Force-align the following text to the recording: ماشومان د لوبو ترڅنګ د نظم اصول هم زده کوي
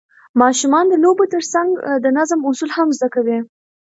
ماشومان 0.41 0.85
د 0.89 0.93
لوبو 1.03 1.23
ترڅنګ 1.33 1.69
د 2.03 2.05
نظم 2.17 2.39
اصول 2.49 2.71
هم 2.77 2.87
زده 2.97 3.07
کوي 3.15 3.37